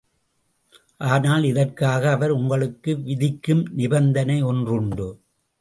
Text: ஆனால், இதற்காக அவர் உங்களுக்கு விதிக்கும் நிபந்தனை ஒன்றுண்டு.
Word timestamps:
ஆனால், 0.99 1.43
இதற்காக 1.43 2.11
அவர் 2.11 2.29
உங்களுக்கு 2.29 3.01
விதிக்கும் 3.01 3.63
நிபந்தனை 3.71 4.41
ஒன்றுண்டு. 4.41 5.07